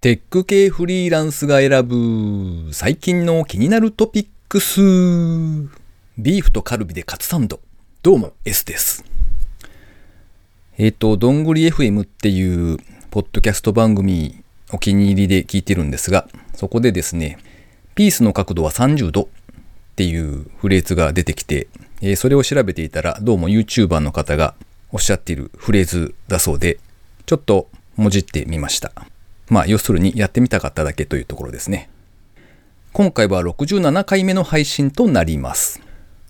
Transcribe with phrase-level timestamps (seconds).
[0.00, 4.80] テック系フリーランスが選ぶ最近の気になるトピックス。
[6.16, 7.60] ビーフとカルビでカツサンド。
[8.02, 9.04] どうも、S です。
[10.78, 12.78] えっ、ー、と、どんぐり FM っていう
[13.10, 14.42] ポッドキャスト番組
[14.72, 17.36] お気に入りで聞いてるんですが、そこでですね、
[17.94, 19.26] ピースの角度は30度っ
[19.96, 21.68] ていうフレーズが出てきて、
[22.00, 24.54] えー、それを調べていたら、どうも YouTuber の方が
[24.92, 26.78] おっしゃっているフレーズだそうで、
[27.26, 28.92] ちょっともじってみました。
[29.50, 31.90] まあ、要するにやってみたかっただけというところですね。
[32.92, 35.82] 今回は67回目の配信となります。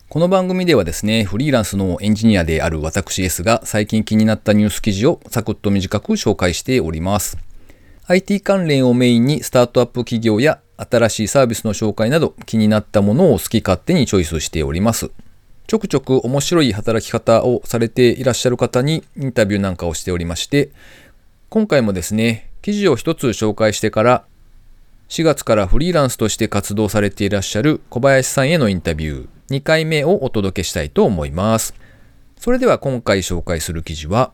[0.09, 7.37] この番組ではですね、フリーランスのエンジニアである私 S が最近気になったニュース記事をサクッと短く紹介しております。
[8.07, 15.11] IT 関連をメインにスタートアップ企業や新しいサービスの紹介など気になったものを好き勝手にチョイスしております。
[15.67, 20.71] ちょくちょく面白い働き方をされていらっしゃる方にインタビューなんかをしておりまして、
[21.51, 24.25] 今回もですね、記事を一つ紹介してから
[25.09, 31.75] 4月からフリーランスとして活動されていらっしゃる小林さんへのインタビュー2回目をお届けしたいと思います。
[32.39, 34.33] それでは今回紹介する記事は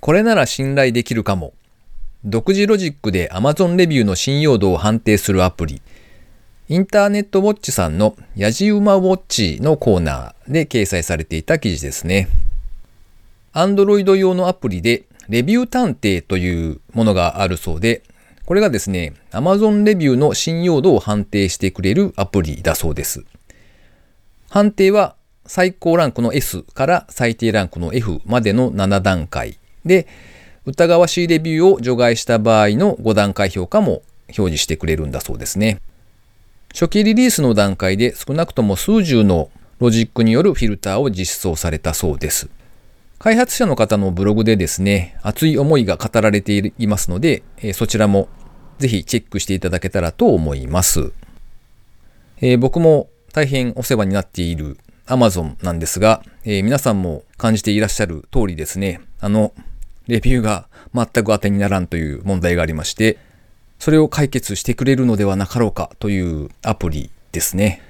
[0.00, 1.52] これなら信頼できるかも
[2.24, 5.80] 独自ロジックで Amazon レビューの信用度を判定するアプリ
[6.68, 12.28] インターネットウォッチさんのやじ馬ウォッチのコーナーで掲載されていた記事ですね。
[13.54, 18.02] Android 用のアプリでレビュー探偵というものがあるそうで、
[18.46, 23.24] これがですね、Amazon レビューの信用度を判定してくれるアプリだそうです。
[24.48, 30.06] 判定は最高ランクの S から最低ランクの F までの7段階で、
[30.64, 35.80] 疑わしいレビューを除外した場合の5段階評価も表示してくれるんだそうですね。
[36.72, 42.48] 初期リリースの段階で少なくとも数十のロジックによるフィルターを実装されたそうです。
[43.18, 48.28] 開発者の方のブログでですね、熱い思いが語られていますので、えそちらも
[48.78, 51.12] ぜひチェックしていただけたらと思います。
[52.40, 59.52] えー、僕も大変お世話になっている Amazon なんですが、えー、皆さんも感じていらっしゃる通りですね、あの、
[60.06, 63.18] レビューが全く当てにならんという問題がありまして、
[63.80, 67.82] それを解決してくれるのではなかろうかというアプリですね。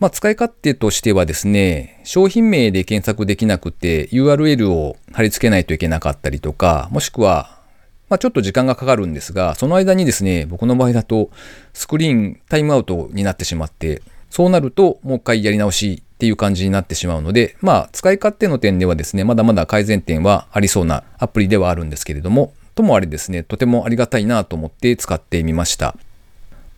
[0.00, 7.60] まあ、使い勝手としてはですね、商品名で検索できなくて URL を貼り付けないといけなかったりとか、もしくは、
[8.08, 11.30] まあ、ちょっと時間がかかるんですが、その間にですね、僕の場合だと
[11.74, 14.00] スクリーンタイムアウトになってしまって、
[14.30, 25.94] そうなるともう一回やり直しっていう感じになってしまうので、まあ、使い勝手の点ではですね、まだまだ改善点はありそうなアプリではあるんですけれども、ともあれですね、とてもありがたいなと思って使ってみました。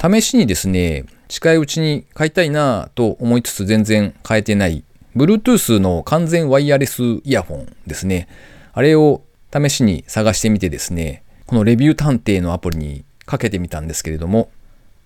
[0.02, 4.82] 試しにですね、近いうちに買いたいなぁと思いつつ全然買えてない
[5.14, 8.26] Bluetooth の完全ワイヤレスイヤホンですね。
[8.72, 9.22] あれを
[9.54, 14.50] 試しに探してみてですね、このレビュー探偵のアプリにかけてみたんですけれども、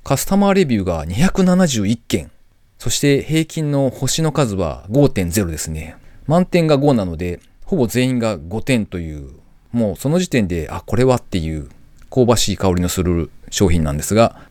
[0.02, 2.30] カスタマーレビューが271件、
[2.78, 5.96] そして平均の星の数は5.0ですね。
[6.26, 9.28] 満点が5なので、ほぼ全員が5点という、
[9.72, 11.68] もうその時点で、あ、これはっていう
[12.10, 14.45] 香ばしい香りのする商品なんですが、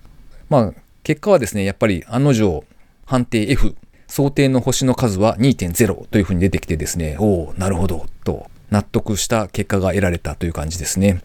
[0.50, 0.74] まあ、
[1.04, 2.64] 結果はですね、やっぱり案の定、
[3.06, 3.76] 判定 F、
[4.08, 11.22] 想定の星の数は2.0というふうに出てきてですね、おお、なるほど、と納得した結果が得られたという感じですね。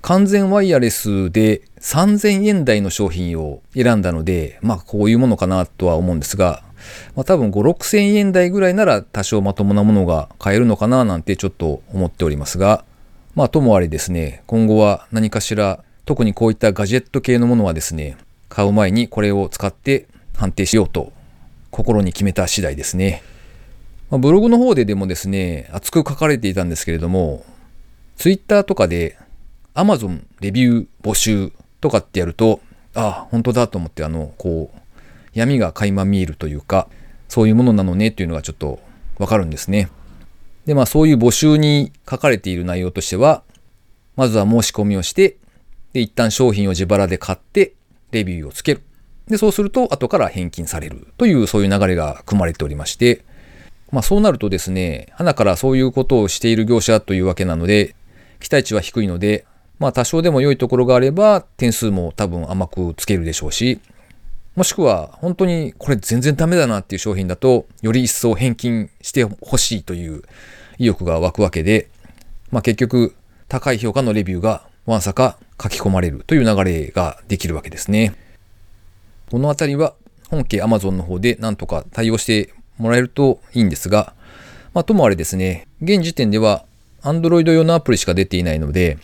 [0.00, 6.62] 完全ワイヤレスで3000円台の商品を選んだので、まあこういうものかなとは思うんですが、
[7.16, 12.84] まあ多分5、6000円台ぐらいなら多少まともなものが買えるのかななんてちょっと思っておりますが、
[13.34, 18.16] まあともあれですね、今後は何かしら特にこういったガジェット系のものはですね、
[18.48, 21.12] 買う前にこれを使って判定しようと
[21.70, 23.22] 心に決めた次第ですね。
[24.08, 27.44] まあ、ブログの方ででもですね、熱く書かれていたんですけれども、
[28.16, 29.18] ツイッターとかで
[29.74, 31.52] Amazon レビュー募集
[31.82, 32.60] とかってやると、
[32.94, 34.78] ああ、本当だと思って、あの、こう、
[35.34, 36.88] 闇が垣間見えるというか、
[37.28, 38.80] そういうものなのねっていうのがちょっと
[39.18, 39.90] わかるんですね。
[40.64, 43.42] で、まあそういう募集に書かれている内容としては、
[44.16, 45.36] まずは申し込みをして、
[45.92, 47.74] で、一旦商品を自腹で買って、
[48.10, 48.82] レビューをつける。
[49.28, 53.24] で、そうすると後から返金されるというそういう流れが組まれておりまして、
[53.90, 57.94] まあそうなるとですね、花からそういうことをしている業者というわけなので、
[58.40, 59.46] 期待値は低いので、
[59.78, 63.80] まあ多少でも良いところがあれば点数も多分甘くつけるでしょうし、
[64.56, 70.22] もしくは本当にこれ全然ダメだなっていう商品だと、より一層返金してほしいという
[70.78, 71.88] 意欲が湧くわけで、
[72.50, 73.14] まあ結局
[73.48, 78.14] 高い評価のレビューがわんさか書き込まれるという流れができるわけですね。
[79.30, 79.94] このあたりは
[80.30, 84.14] 本家 Amazon の方で何とか対応してもらえるといいんですが、
[84.72, 86.64] まあ、ともあれですね、現時点では
[87.02, 88.96] Android 用のアプリしか出ていないので、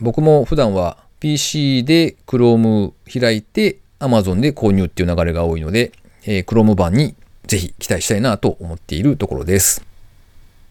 [0.00, 5.92] 僕も普段は PC で Chrome 開いて Amazon で購入っていう流れが多いので、
[6.24, 7.14] えー Chrome 版に
[7.46, 9.86] ぜひ期待したいなと思っているところです。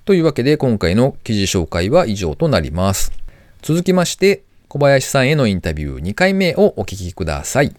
[0.05, 3.11] というわけで今回の記事紹介は以上となります。
[3.67, 7.75] 続きまして、小林さんへのインタビュー2回目をお聞きください。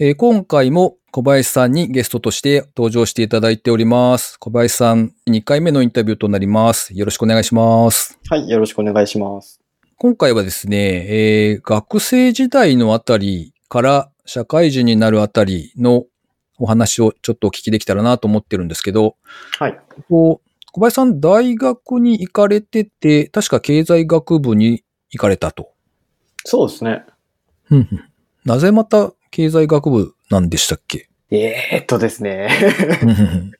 [0.00, 4.38] えー今回も小林さんにゲストとして登場していただいております。
[4.38, 6.94] 小林さん、2回目のインタビューとなります。
[6.94, 8.18] よろしくお願いします。
[8.30, 9.60] はい、よろしくお願いします。
[9.98, 10.78] 今回はですね、
[11.50, 16.06] えー学生時代のあたりから社会人になるあたりの
[16.58, 19.16] お話をちょっとお聞きできたらなと思ってるんですけど、
[19.58, 19.78] はい。
[20.08, 20.45] こう
[20.76, 25.72] 小林さん、大学に行かれてて、確か経済学部に行かれたと。
[26.44, 27.06] そうですね。
[28.44, 31.08] なぜまた経済学部なんでしたっけ？
[31.30, 32.50] えー、っとですね。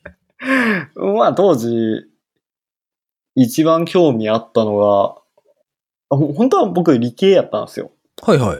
[0.93, 2.05] まあ当時、
[3.33, 5.15] 一番興味あったのが、
[6.15, 7.89] 本当は僕理系やったんですよ。
[8.21, 8.59] はいはい。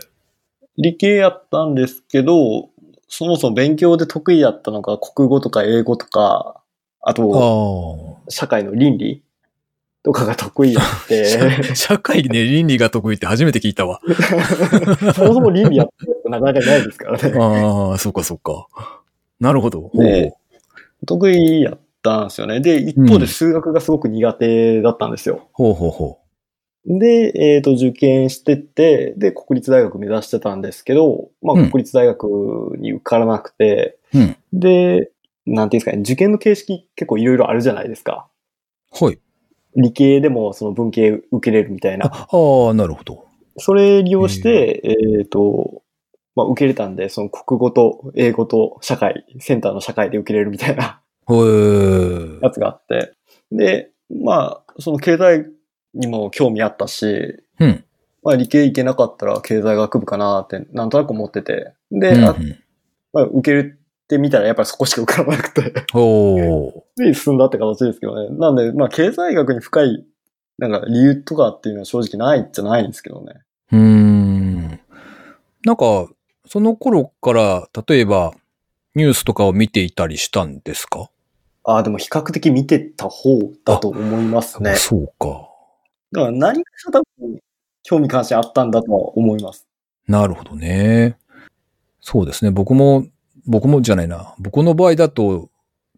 [0.77, 2.71] 理系やったんですけど、
[3.07, 6.63] そもそも勉強で得意やったのが国語とか英語とか、
[7.01, 8.29] ああとあ。
[8.29, 9.23] 社会の倫理
[10.03, 13.99] とかが得意やって、社 社会ね、倫理が得意って初めて聞いたわ。
[15.13, 17.37] そもそも倫理やってるってなかなかないですからね。
[17.37, 18.67] ああ、そうかそうか。
[19.39, 19.91] なるほど。
[19.93, 20.33] ね
[21.05, 22.61] 得意やったんですよね。
[22.61, 25.49] で、一方で数学がすごく苦手だったんですよ。
[25.51, 26.19] ほうほうほ
[26.85, 32.23] で、えっ、と、受験してって、で、国立大学目指してたんですけど、まあ、うん国立大学
[32.77, 34.19] に受からなくて、う。
[34.19, 34.37] うん。
[34.53, 35.11] で、
[35.47, 38.27] なんていうんですかね、受験の形式結構いろいろあるじゃないですか。
[38.91, 39.19] はい。
[39.75, 42.07] 理系でもその文系受けれるみたいな。
[42.07, 43.25] あああ、なるほど。
[43.57, 45.81] それ利用して、えっ、と、
[46.35, 51.01] まあ、受けれたんで、その国語と英語と社会、センターの社会で受けれるみたいな。
[52.41, 53.13] やつがあって。
[53.51, 55.47] で、まあ、その経済
[55.93, 57.83] にも興味あったし、うん。
[58.23, 61.73] まあ理系行けなかったら経済学部かなってなんとなく思ってて。
[61.91, 62.59] で、あうんうん
[63.13, 63.76] まあ、受ける
[64.07, 65.73] ってみたらやっぱりそこしか受からなくて。
[65.93, 68.37] おーで、進んだって形ですけどね。
[68.37, 70.05] なんで、まあ経済学に深い、
[70.57, 73.33] なんか理由とかっていうのは正直ないじゃないんですけどね。
[73.73, 74.79] うーん。
[75.65, 76.07] なんか、
[76.45, 78.33] その頃から、例えば、
[78.95, 81.09] ニュースとかを見ていたりしたんですか？
[81.65, 84.75] ああ、でも比較的見てた方だと思いますね。
[84.77, 85.49] そうか。
[86.13, 87.39] だから何かしら多分
[87.83, 89.67] 興味関心あったんだとは思います。
[90.07, 91.17] なるほどね。
[91.99, 92.51] そうですね。
[92.51, 93.05] 僕も、
[93.47, 94.35] 僕もじゃないな。
[94.39, 95.49] 僕の場合だと、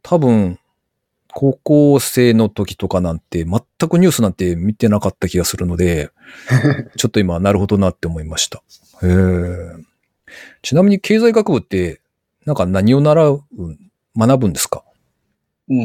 [0.04, 0.60] 多分、
[1.32, 6.10] 高校生の時とかなんて、全くニュースなんて見てなかった気がするので、
[6.98, 8.64] ちょっと今、なるほどなって思いました。
[10.62, 12.02] ちなみに経済学部って、
[12.46, 13.44] なんか何を習う、
[14.18, 14.84] 学ぶんですか？
[15.70, 15.76] うー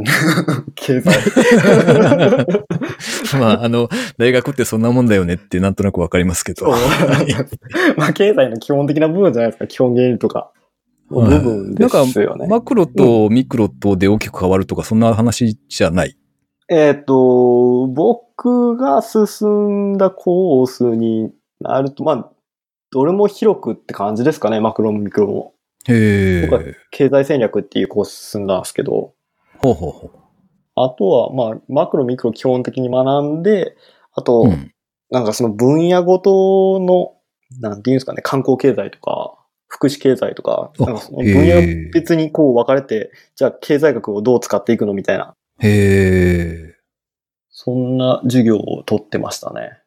[0.00, 0.04] ん。
[0.74, 1.14] 経済。
[3.38, 6.70] まあ、あの、大学ってそんなもんだよねってなんとなくわかりますけど。
[7.96, 9.66] まあ経済の基本的な部分じゃないですか。
[9.66, 10.50] 基本原理とか。
[11.10, 12.46] 部分ですよね。
[12.46, 16.16] マクロとミクロとで大きく変わるとか、そんな話じゃない？
[16.68, 22.30] えっ、と、僕が進んだコースになると、まあ、
[22.92, 24.60] どれも広くって感じですかね。
[24.60, 25.54] マクロもミクロも。
[25.88, 26.48] へえ。
[26.48, 29.14] 僕は経済戦略っていうコース進んだんですけど、
[29.58, 30.10] ほうほうほ
[30.76, 33.76] あとは、まあ、マクロ、ミクロ基本的に学んで、
[34.14, 34.44] あと、う。
[34.44, 34.72] うん。
[35.10, 37.14] なんかその分野ごとの、
[37.58, 39.34] なんていうんですかね、観光経済とか、
[39.70, 46.76] 福祉経済とか、あなんか分野別にこう分かれて、じゃあ経済学をどう使っていくのみたいな、へえ。
[47.50, 49.78] そんな授業を取ってましたね。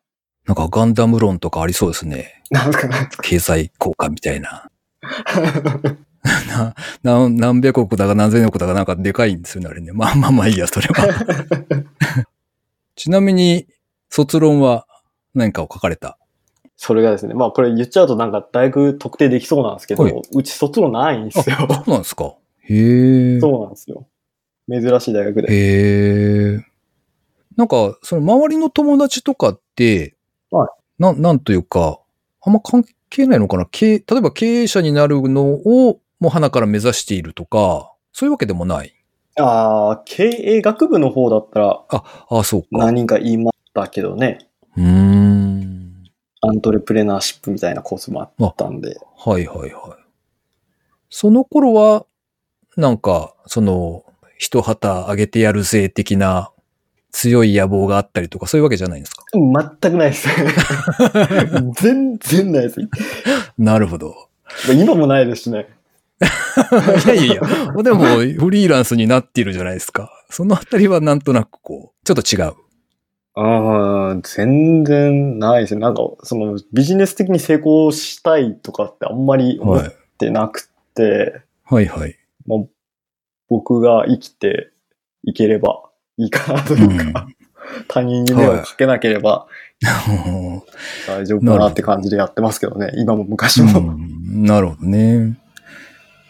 [0.46, 2.42] なんかガンダム論とかありそうですね。
[2.50, 4.70] なんかなんか経済効果みたいな。
[6.48, 9.92] な何何百億だか何千億だかなんかでかいんですよね、あれね。
[9.92, 11.86] まあまあまあいいや、それは。
[12.96, 13.68] ちなみに、
[14.10, 14.88] 卒論は
[15.34, 16.18] 何かを書かれた。
[16.75, 21.56] それがですね、まあこれ言っちゃうとなんか大学特定できそうなんですけど、はいうち卒論ないんですよ。
[21.70, 22.34] そうなんですか？
[22.62, 23.39] へえ。
[23.39, 24.08] そうなんですよ。
[24.70, 25.53] 珍しい大学で。
[25.53, 26.65] へえ。
[27.56, 30.15] なんか、その周りの友達とかって、
[30.50, 32.00] はいな、なんというか、
[32.42, 33.68] あんま関係ないのかな？
[33.70, 38.94] 経例えば経営者になるのをもう花から目指しているとか、そういうわけでもない？
[39.38, 42.68] ああ、経営学部の方だったらああ、そうか。
[42.72, 44.39] 何人か言いましたけどね。
[44.77, 45.33] うーん。
[46.46, 48.98] アントレプレナーシップみたいなコースもあったんで。
[49.18, 50.04] はいはいはい。
[51.10, 52.06] その頃は、
[52.76, 54.04] なんか、その、
[54.38, 56.52] 一旗あげてやるぜ的な
[57.12, 59.24] 強い野望があったりとか、そういうわけじゃないんですか？
[59.34, 60.28] 全くないです。
[61.82, 62.80] 全然ないです。
[63.58, 64.14] なるほど。
[64.76, 65.68] 今もないですしね。
[67.06, 67.42] いやいやいや、
[67.84, 70.12] でもフリーランスになっているじゃないですか。
[70.30, 72.54] そのあたりはなんとなくこう、ちょっと違う。
[73.36, 75.82] ああ、全然ないですね。
[75.82, 79.92] なんか、そのビジネス的に成功したいとかってあんまり思っはい。
[80.20, 82.16] てなくて、はいはい。
[82.46, 82.60] まあ、
[83.50, 84.72] 僕が生きて
[85.24, 85.82] いければ
[86.18, 87.28] いいかなとういうんか、
[87.88, 89.48] 他人に迷惑かけなければ
[91.08, 92.92] 大丈夫かなって感じでやってますけどね。
[92.98, 93.80] 今も昔うも。
[93.94, 95.38] んなるほどね。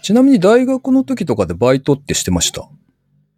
[0.02, 2.68] ちなみに大学の時とかでバイトってしてました？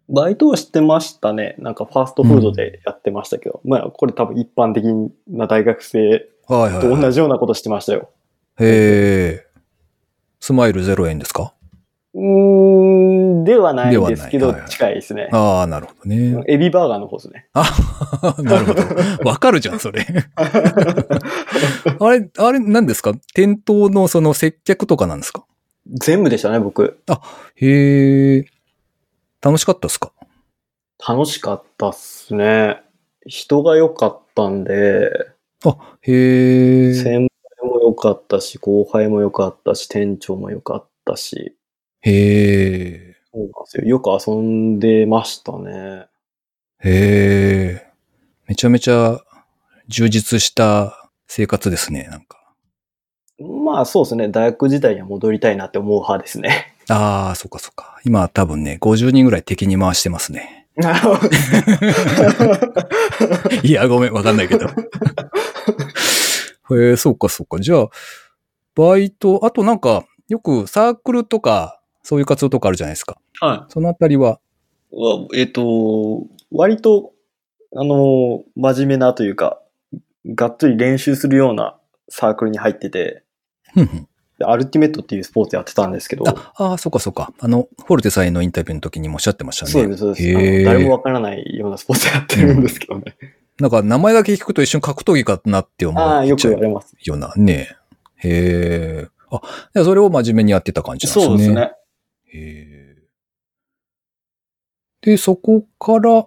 [0.08, 1.56] バイトはしてましたね。
[1.58, 3.60] なんかファーストフードでやってましたけど。
[3.64, 4.84] まあ、これ多分一般的
[5.28, 6.80] な大学生はいはい、はい。
[6.80, 8.10] と同じようなことしてましたよ。
[8.60, 9.46] へえ。
[10.40, 11.52] スマイル0円ですか？
[12.14, 15.28] うーん、ではないではないですけどはいはい、近いですね。
[15.32, 16.42] ああ、なるほどね。
[16.46, 17.48] エビバーガーの方ですね。
[17.52, 17.64] あ、
[18.42, 19.28] なるほど。
[19.28, 20.06] わかるじゃん、それ。
[21.98, 23.12] あれ、あれ、何ですか？
[23.34, 25.44] 店頭のその接客とかなんですか？
[26.00, 27.00] 全部でしたね、僕。
[27.56, 28.44] へえ。
[29.46, 30.12] 楽しかったですか？
[31.08, 32.82] 楽しかったっすね。
[33.26, 35.08] 人が良かったんで、
[35.64, 36.94] あ、へえ。
[36.94, 37.28] 先
[37.60, 41.56] 輩も良かったし、後輩も良かったし、店長も良かったし、
[42.00, 43.16] へえ。
[43.32, 43.84] そうなんですよ。
[43.84, 46.06] よく遊んでましたね。
[46.82, 47.86] へえ。
[48.48, 49.20] めちゃめちゃ
[49.86, 52.52] 充実した生活ですね、なんか。
[53.38, 54.28] まあそうですね。
[54.28, 56.75] 大学時代には戻りたいなって思う派ですね。
[56.88, 57.98] ああ、そっかそっか。
[58.04, 60.68] 今多分ね、50人ぐらい敵に回してますね。
[63.62, 64.66] いや、ごめん、わかんないけど。
[66.76, 67.60] へえ、そうかそうか。
[67.60, 67.88] じゃあ、
[68.74, 73.16] バイト、あとなんか、よくサークルとか、そういう活動とかあるじゃないですか。
[73.40, 74.38] はそのあたりは、
[75.34, 77.12] えっ、と、割と、
[77.74, 79.60] あの、真面目なというか、
[80.26, 81.76] がっつり練習するような
[82.08, 83.22] サークルに入ってて、
[84.40, 87.32] アルティメットっていうスポーツやってたんですけど、あ、あーそうかそうか。
[87.38, 89.72] あの、フォルテさんへのインタビューの時にもおっしゃってましたね。
[89.72, 90.64] そうです、そうです。
[90.64, 93.16] 誰もわからないようなスポーツやってるんですけどね。
[93.58, 96.94] なんか名前だけ聞くと一瞬格闘技かなって思ああ、よく言われます。
[97.02, 97.74] ようなね。
[98.16, 99.08] へえ。
[99.30, 99.40] あ、
[99.74, 101.28] じゃあそれを真面目にやってた感じなんですね。
[101.28, 101.72] そうですね。
[102.34, 102.96] へ
[105.02, 105.12] え。
[105.12, 106.26] で、そこから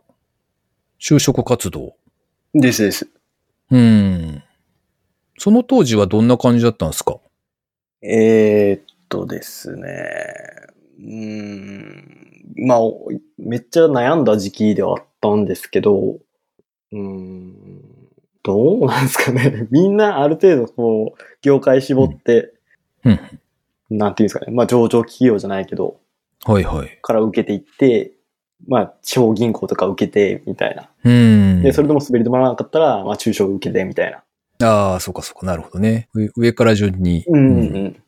[0.99, 1.95] 就職活動。
[2.55, 3.07] ですです。
[3.69, 4.43] うん。
[5.37, 7.17] その当時はどんな感じだったんですか？
[8.01, 9.93] えーっとですね。
[10.99, 12.19] うーん。
[12.67, 16.17] まあ、おめっちゃ悩んだ時期ではあったんですけど、
[16.91, 17.89] うーん。
[18.43, 19.67] どうなんですかね。
[19.71, 22.53] みんなある程度こう、業界絞って、
[23.03, 23.19] うん。
[23.89, 24.51] なんていうんですかね。
[24.51, 25.99] まあ上場企業じゃないけど、
[26.45, 26.99] はいはい。
[27.01, 28.13] から受けていって、
[28.67, 30.89] まあ地方銀行とか受けて、みたいな。
[31.03, 31.61] うん。
[31.63, 34.23] で、それでも滑り止まらなかったら、まあ中小受けて、みたいな。
[34.61, 35.45] ああ、そうかそうか。
[35.45, 36.09] なるほどね。
[36.13, 37.23] 上上から順に。
[37.27, 38.03] うんうんうん。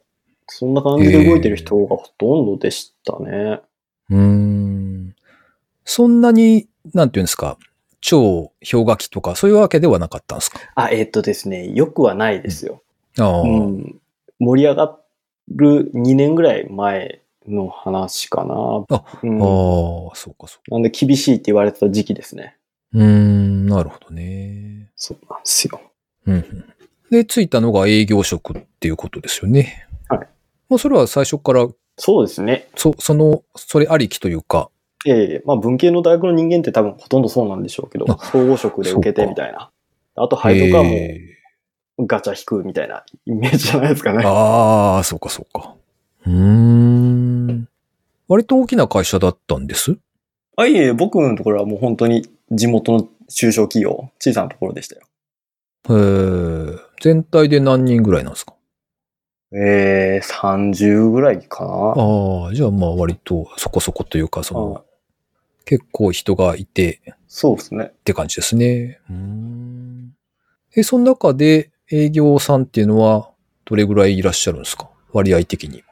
[0.48, 3.62] そんな感じで動いてる人がほとんどでしたね。
[4.10, 5.16] うーん。
[5.86, 7.58] そんなに、なんていうんですか、
[8.02, 10.60] 超氷河期とか、そういうわけではなかったんですか？
[10.76, 12.82] あ、えーっとですね、よくはないですよ。
[13.18, 14.02] ああ、うん。
[14.40, 15.00] 盛り上が
[15.56, 18.54] る2年ぐらい前の話かな。
[18.90, 22.58] あうん、ああ、そうかそなんで厳しいって言われてた時期ですね。
[22.94, 23.02] う。
[23.02, 24.90] ん、なるほどね。
[24.98, 25.80] そうなんですよ。
[27.10, 29.88] で、ついたのが営業職っていうことですよね。
[30.08, 30.20] はい。
[30.70, 32.68] まあ、それは最初から、そうですね。
[32.76, 34.70] そ、その、それありきというか、
[35.04, 39.72] ええまあ文系の大学の人間って多分ほとんどそうなんでしょうけど、あ総合職で受けてみたいな。
[40.16, 41.20] あと配当かもへ
[41.98, 44.24] うガチャ引くみたいなイメージじゃないですかーね。
[44.24, 45.74] ああ、そうかそうか。
[46.28, 47.68] うーん。
[48.28, 49.98] 割と大きな会社だったんです？
[50.56, 55.02] あ、いえいえ、僕のところはもう本当に地元の中小企業、小さなところでしたよ。
[55.90, 56.78] へえ。
[57.02, 58.54] 全体で何人ぐらいなんですか？
[59.54, 61.70] ええ30ぐらいかな。
[62.02, 64.86] ああ、じゃあまあ割とそこそこというか、その、
[65.66, 67.86] 結構人がいてそうですね。
[67.92, 69.00] って感じですね。
[69.10, 70.14] うーん。
[70.76, 73.30] え、その中で営業さんっていうのは
[73.66, 74.90] どれぐらいいらっしゃるんですか？
[75.12, 75.84] 割合的に。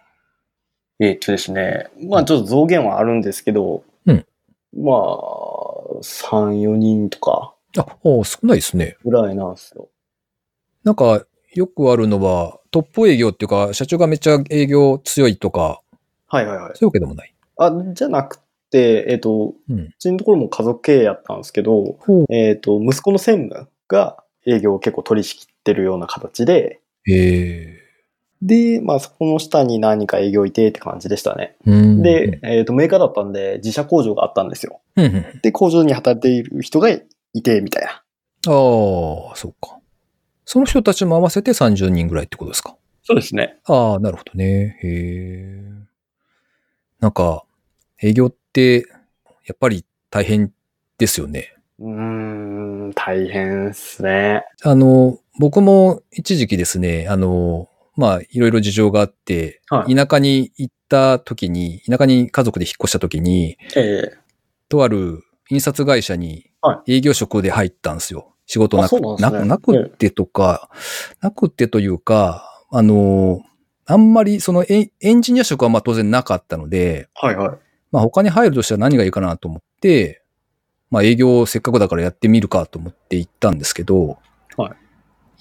[1.02, 1.88] えーっとですね。
[2.08, 4.26] まあちょっと増減はあるんですけど、うん
[4.78, 4.96] まあ、
[6.02, 8.98] 3、4人とかあ、ああ少ないですね。
[9.04, 9.90] ぐらいなんですよ。
[10.84, 15.82] なんか、よくあるのは、トップ営業っていうか、社長がめっちゃ営業強いとか、
[16.28, 16.72] はいはいはい。
[16.76, 17.34] そういうわけでもない。
[17.58, 19.74] あ、じゃなくて、えーっと、う。
[19.74, 21.98] うんちのところも家族経営やったんですけど。
[22.30, 27.80] えーっと、息子の専務が営業を結構取り仕切ってるような形で、え
[28.42, 31.56] で、まあそこの下に何人か営業いてって感じでしたね。
[31.66, 34.80] で、えーっと、メーカーだったんで自社工場があったんですよ。
[35.42, 36.90] で、工場に働いている人が
[37.34, 37.92] いて、みたいな。
[37.92, 38.02] あ、
[39.36, 39.80] そうか。
[40.46, 42.76] その人たちも合わせて30人ぐらいってことですか？
[43.04, 43.60] そうですね。
[43.66, 44.78] ああ、なるほどね。
[44.82, 45.64] へえ。
[47.00, 47.44] なんか、
[48.02, 48.86] 営業って、
[49.46, 50.52] やっぱり大変
[50.98, 51.56] ですよね。
[51.80, 51.94] うー
[52.90, 54.44] ん、大変っすね。
[54.64, 64.18] あの、僕も一時期ですね、あの、まあ、いろいろ事情があって、はい田舎に行った時に、田舎に家族で引っ越した時に、ええ
[64.68, 68.34] とある印刷会社には営業職で入ったんですよ。
[68.46, 70.70] 仕事なくなねななくってとか、
[71.22, 73.42] なくってというか、あの、
[73.86, 77.58] あんまりそのエンジニア職はまあ当然なかったので、はいはい。
[77.92, 80.24] まあ他に入るとしたら何がいいかなと思って、
[80.90, 84.20] まあ営業せっかくだからやってみるかと思って行ったんですけど、。
[84.58, 84.90] はい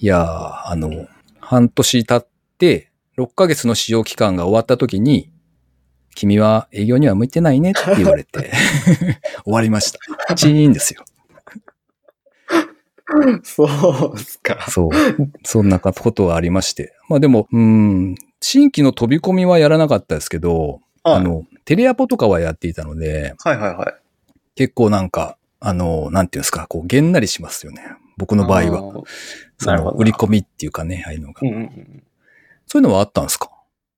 [0.01, 1.09] いやー、あの、
[1.41, 5.29] 半年経って、6ヶ月の使用期間が終わった時に、
[6.15, 8.49] 君は営業には向いてないねって言われて、
[9.43, 10.35] 終わりました。
[10.35, 11.03] チーンですよ。
[13.43, 13.65] そ
[14.13, 14.65] うっすか。
[14.69, 14.89] そう。
[15.43, 16.93] そんなことがありまして。
[17.07, 23.93] まあでも、うん、新規の飛び込みはやらなかったですけど、はいあの、テレアポとかはやっていたので、はいはいはい。
[24.55, 27.83] 結構なんか、あの、なんていうんですか、こう、げんなりしますよね。
[28.17, 28.81] 僕の場合は。
[28.81, 29.03] は。
[29.57, 31.39] その、売り込みっていうかね、ああいうのが。
[31.41, 32.03] うんうんうん。
[32.67, 33.49] そういうのはあったんですか？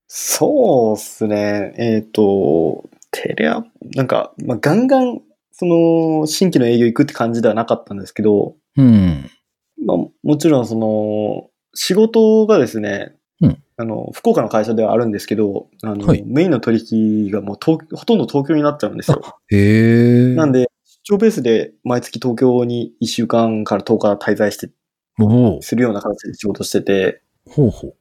[0.07, 1.73] そうっすね。
[1.77, 3.63] えっ、と、テレア、
[3.95, 9.29] なんか、まあ、ガンガン、その、新規の営業行くって感じではなかったんですけど、うん。
[9.85, 19.19] まあ、もちろんその、仕事がですね、うんあの、福岡の会社ではあるんですけど、あの、はいメインの取引がもう東ほとんど東京になっちゃうんですよ。
[19.49, 20.35] へえ。
[20.35, 20.69] なんで、
[21.05, 24.69] 出張ベースで毎月東京に1週間から10日滞在して、
[25.61, 27.95] するような形で仕事してて、ほうほう。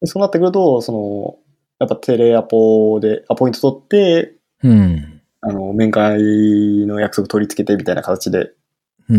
[0.00, 1.38] でそうなってくると、その、
[1.80, 5.22] やっぱテレアポでアポイント取って、うん。
[5.40, 6.18] あの、面会
[6.86, 8.50] の約束取り付けてみたいな形でうん。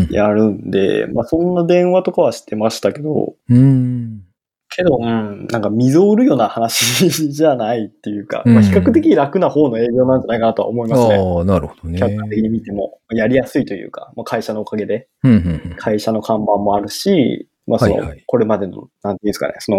[0.10, 4.24] やるんで、まあそんな電話とかはしてましたけど、うん。
[4.70, 11.16] けど、うん、なんか溝を売るような話じゃないっていうか、うんまあ比較的楽な方の営業なんじゃないかなとは思いますね。
[11.16, 12.00] ああ、なるほどね。
[12.00, 19.78] 客観的に見ても、やりやすいというか、まあ、会社のおかげで、うんうん会社の看板もあるし、まあその、はいはいこれまでの、なんていうんですかね、その、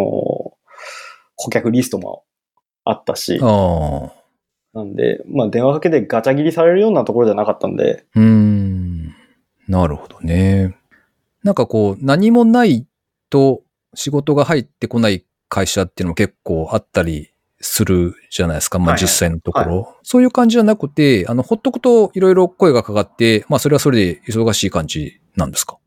[1.36, 2.24] 顧客リストも
[2.84, 4.18] あったしうん。、ああ。
[4.74, 9.14] なんで、まあ電話かけでガチャ切りされるようなところじゃなかったんで、うーん。
[9.68, 10.76] なるほどね。
[11.44, 12.86] なんかこう、何もない
[13.30, 13.62] と
[13.94, 18.78] 仕事が入ってこない会社っていうのも結構あったりするじゃないですか。
[18.78, 19.96] まあはいはい実際のところ。
[20.02, 25.78] そういう感じじゃなくて、あの、ほっとくといろいろ声がかかって、まあそれはそれで忙しい感じなんですか？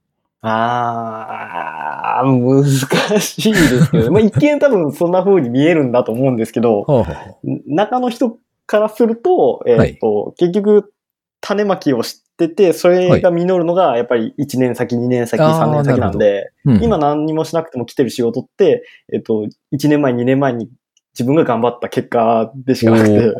[0.43, 2.63] あー、
[3.09, 7.35] 難しいですけど、 まあ一見多分そんな風に見えるんだと思うんですけど、はあ、はあ、
[7.67, 10.93] 中の人からすると、えっ、と、結局、
[11.41, 20.69] 種まきをしてて、それが実るのが、やっぱり1年先、2年先、あー3年先なんで、うん今何にもしなくても来てる仕事って、えっ、と、1年前、2年前に
[21.13, 23.35] 自分が頑張った結果でしかなくて、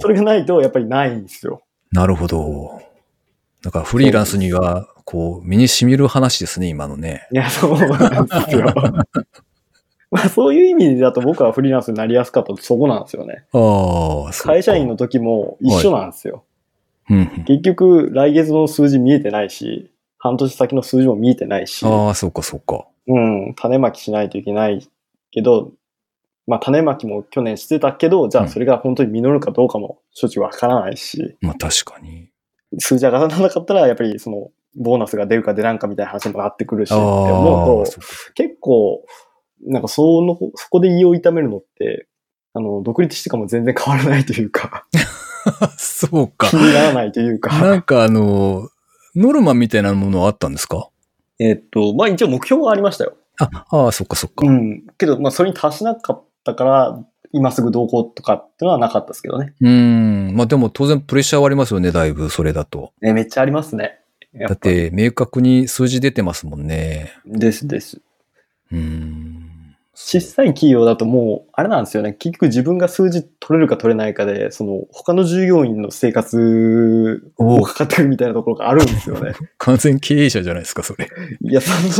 [0.00, 1.62] それがないとやっぱりないんですよ。
[1.90, 2.80] なるほど。
[3.62, 7.28] なんかフリーランスには、こう、身に染みる話ですね、今のね。
[7.32, 8.72] いや、そうなんですよ。
[10.10, 13.44] まあそういう意味だと僕はフリーランスになりやすかったとそこなんですよね。
[13.54, 16.44] ああ、会社員の時も一緒なんですよ。
[16.46, 16.51] うん
[17.10, 22.86] うん結局、来月の数字見えてないし、半年先の数字も見えてないし、ああ、そうか、そうか。
[23.08, 24.88] うん、種まきしないといけない
[25.32, 25.72] けど、
[26.46, 32.28] まあ種まきも去年してたけど、じゃあそれが本当に実るかどうかも処置わからないし、まあ確かに。
[32.78, 37.90] 数字上がらなかったらやっぱりその、ボーナスが出るか出らんかみたいな話にもなってくるし、あって思うと、
[38.34, 39.04] 結構、
[39.66, 42.08] なんかその、そこで胃を痛めるのって、
[42.54, 44.86] あの、独立してからも全然変わらないというか、
[45.78, 46.54] そうか気。
[46.56, 48.68] にならないというなか、んかあの、
[49.14, 50.88] ノルマみたいなものはあったんですか？
[51.38, 53.14] えっと、まあ一応目標はありましたよ。
[53.40, 54.46] あ、ああ、そっかそっか。
[54.46, 54.84] うん。
[54.98, 59.54] けど、まあそれに達しなかったから、今すぐ同行とかっていうのはなかったですけどね。
[59.60, 59.68] うー
[60.32, 60.34] ん。
[60.36, 62.92] まあでも当然プレッシャーはありますよね、だいぶ、それだと。
[63.00, 63.98] ねめっちゃありますね。
[64.34, 67.12] やだって、明確に数字出てますもんね。
[67.26, 68.00] ですです。
[68.70, 69.41] うーん。
[69.94, 72.14] 小さい企業だともう、あれなんですよね。
[72.14, 79.32] 結局自分が数字取れるか取れないかで、その、他の従業員の生活をかかってくるみたいなところがあるんですよね。
[79.58, 81.08] 完全経営者じゃないですか、それ。
[81.42, 81.92] いや、その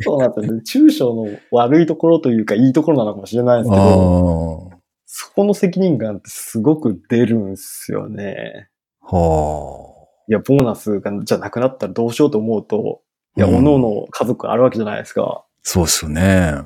[0.00, 0.62] そうなんですよね。
[0.62, 8.68] 中小の悪いところというか、いいところなのかもしれないですけど、あそこの責任感ってすごく出るんですよね。
[9.02, 9.16] あ。
[9.16, 9.96] は
[10.28, 13.02] いや、ボーナスがじゃなくなったらどうしようと思うと、
[13.36, 15.22] いや、うん各々家族あるわけじゃないですか。
[15.22, 15.44] あ。
[15.62, 16.64] そうっすよね。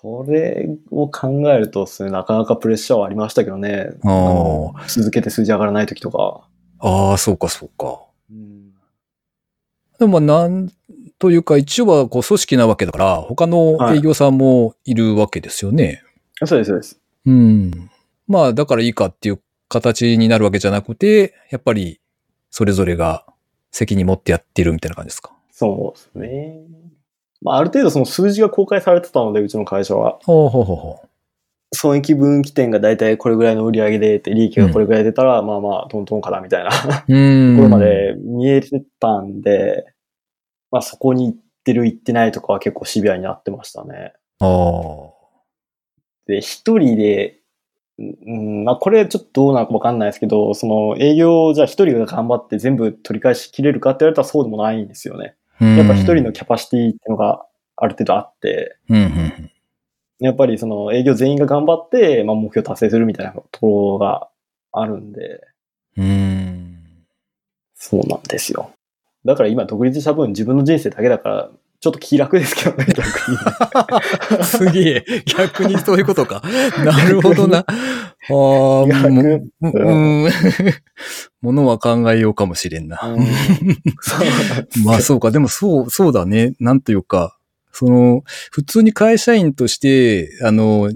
[0.00, 3.90] それを考えるとね、なかなかプレッシャーはありましたけどね。
[4.88, 6.48] 続けて数字上がらない時とか。
[6.78, 8.00] ああ、そうか、そうか。
[8.30, 8.70] うん
[9.98, 10.70] でもまあ、なん
[11.18, 16.02] というか、一応はこう組織なわけだから、他の営業さんもいるわけですよね。
[16.46, 16.98] そうです、そうです。
[17.26, 17.90] うん。
[18.26, 22.00] まあ、だからいいかっていう形になるわけじゃなくて、やっぱり、
[22.48, 23.26] それぞれが
[23.70, 25.32] 責任持ってやってるみたいな感じですか？
[25.52, 26.60] そうですね。
[27.42, 30.18] まあ、ある程度その数字が公開されてたので、うちの会社は。
[30.24, 31.02] ほうほうほうほ
[31.72, 36.88] 損益分岐点がだいたいこれぐらいの売り上げでって、利益がこれぐらい出たら、まあまあ、トントンかなみたいなと。
[36.88, 39.86] ころまで見えてたんで、
[40.70, 44.12] まあそこに行ってる行ってないとかは結構シビアになってましたね。
[44.40, 45.20] ああ。
[46.26, 47.40] で、一人で、
[47.98, 55.36] うん、まあこれちょっとどうなのかわかんないですけど、その営業をじゃあ一人が頑張って全部取り返しきれるかって言われたらそうでもないんですよね。
[55.60, 57.44] やっぱ一人のキャパシティっていうのが
[57.76, 58.76] ある程度あって。
[60.18, 64.28] やっぱりその営業全員が頑張って、まあ目標達成するみたいなところが
[64.72, 65.40] あるんで、
[65.96, 66.76] うーん。
[67.74, 68.70] そうなんですよ。
[69.24, 73.30] だから今独立した分自分の人生だけだから、ちょっと気楽ですけどね、 逆
[74.36, 74.44] に。
[74.44, 75.04] すげえ。
[75.26, 76.42] 逆にそういうことか。
[76.84, 77.58] なるほどな。
[77.58, 77.66] ああ、
[78.28, 79.68] も逆う、う
[80.26, 80.30] ん。
[81.40, 83.00] ものは考えようかもしれんな。
[83.02, 83.26] うん
[84.84, 85.30] まあそうか。
[85.30, 86.52] でもそう、そうだね。
[86.60, 87.38] なんというか、
[87.72, 90.92] その、普通に会社員として、あの、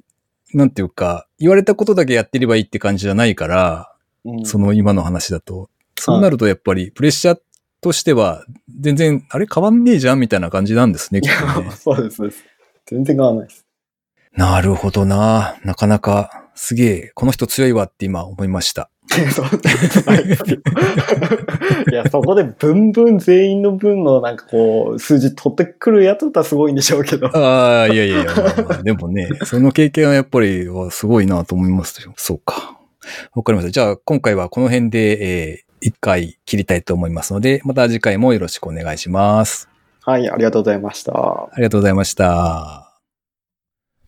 [0.52, 3.90] なんていうか、言われたことだけやってればいいって感じじゃないから、
[4.26, 5.70] うんその今の話だと。
[5.96, 7.38] そうなるとやっぱりプレッシャー
[7.84, 8.46] としては、
[8.80, 11.70] 全然、あれ変わんねえじゃんみたいな感じなんですね、きっとね。
[11.70, 12.42] そうです、そうです。
[12.86, 13.66] 全然変わらないです。
[14.34, 15.56] なるほどな。
[15.64, 18.88] なかなか、すげえ、この人強いわって今思いました。
[19.12, 19.16] い
[21.94, 27.26] や、そこでブンブン全員の分のなんかこう、数字取ってくるやつだったらすごいんでしょうけど。
[27.36, 32.14] ああ、いやいやいや、まあまあ でもね、その経験はやっぱりわすごいなと思いますよ。
[32.16, 32.78] そうか。
[33.34, 33.70] わかりました。
[33.70, 39.68] じゃあ、今回はこの辺で、えー一回切りたいと思いますので、また次回もよろしくお願いします。
[40.00, 41.12] はい、ありがとうございました。
[41.12, 42.90] ありがとうございました。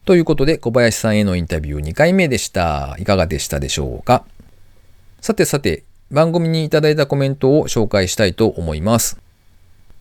[0.06, 2.96] ということで、小林さんへのインタビュー2回目でした。
[2.98, 4.24] いかがでしたでしょうか？
[5.20, 9.20] さてさて、番組にいただいたコメントを紹介したいと思います。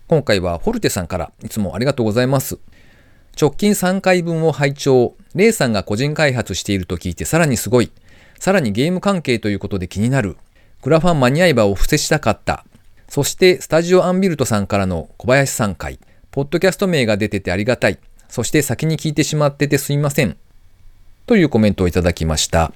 [0.08, 2.58] 今回はフォルテさんからいつもありがとうございます。
[3.38, 7.92] 直近3回分を拝聴、レイさんが個人開発していると聞いてさらにすごい。
[8.40, 10.38] さらにゲーム関係ということで気になる。
[10.86, 12.64] クラファン間に合えばお布施したかった。
[13.10, 15.98] そして、スタジオアンビルトさんからの小林さん回。
[16.30, 17.98] ポッドキャスト名が出ててありがたい。
[18.30, 20.38] そして先に聞いてしまっててすいません。
[21.26, 22.72] というコメントをいただきました。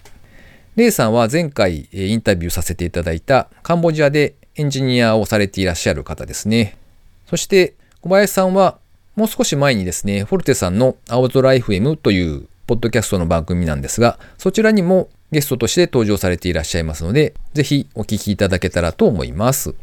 [0.76, 6.80] レイさんは前回インタビューさせていただいたカンボジアでエンジニアをされていらっしゃる方ですね。
[7.28, 8.80] そして小林さんは
[9.16, 19.74] もう少し前にですね、フォルテさんの青空 FM というポッドキャストの番組なんですが、そちらにもゲストとして登場されていらっしゃいますので、ぜひお聞きいただけたらと思います。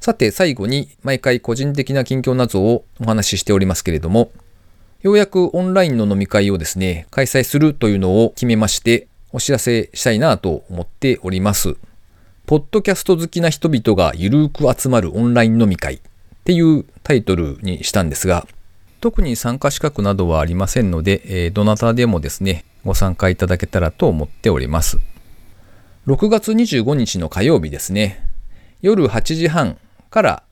[0.00, 4.32] さて最後に毎回個人的な近況などをお話ししておりますけれども、
[5.02, 11.76] ようやくオンラインの飲み会をですね、開催するというのを決めまして、お知らせしたいなと思っております。
[12.46, 16.00] ポッドキャスト好きな人々がゆるーく集まるオンライン飲み会っ
[16.42, 18.48] ていうタイトルにしたんですが、
[19.00, 24.98] 特に参加資格などはありませんので、えどなたでもですね、ご参加いただけたらと思っております。
[26.06, 28.22] 6月25日の火曜日ですね、
[28.82, 29.78] 夜8時半
[30.10, 30.42] から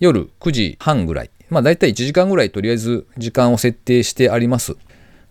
[0.00, 4.76] 夜9時半ぐらい、まあ大体1時間ぐらいとりあえず時間を設定してあります。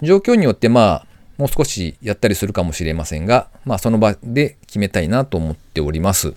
[0.01, 6.33] 状況によってまあもう少しやったりするかもしれませんが、まあその場で決めたいなと思っております。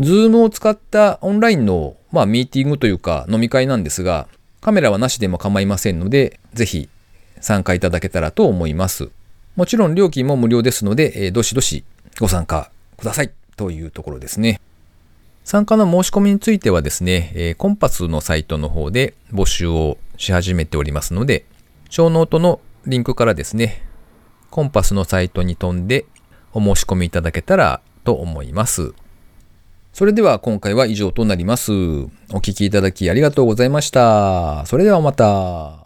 [0.00, 4.28] ズームを使ったオンラインの、まあ、ミーティングというか飲み会なんですが、
[4.68, 6.90] カメラはなしでも構いませんので、ぜひ
[7.40, 9.08] 参加いただけたらと思います。
[9.56, 11.84] もちろん料金も無料ですので、えーどしどし
[12.20, 14.60] ご参加くださいというところですね。
[15.42, 21.46] 参加の申し込みについてはですね、えー connpassのサイトの方で募集をし始めておりますので、
[21.88, 23.86] ショーノートのリンクからですね、
[24.50, 26.04] connpassのサイトに飛んで
[26.52, 28.92] お申し込みいただけたらと思います。
[29.98, 31.72] それでは今回は以上となります。
[31.72, 34.64] お聴きいただきありがとうございました。
[34.64, 35.77] それではまた。